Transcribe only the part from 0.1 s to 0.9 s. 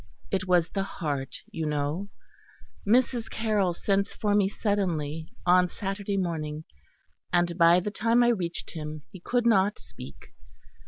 It was the